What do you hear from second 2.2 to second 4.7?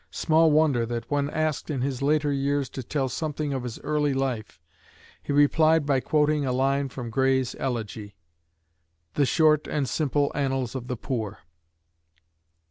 years to tell something of his early life,